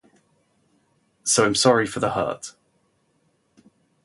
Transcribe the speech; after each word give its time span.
So 1.23 1.45
I'm 1.45 1.53
sorry 1.53 1.85
for 1.85 1.99
the 1.99 2.13
hurt. 2.13 2.55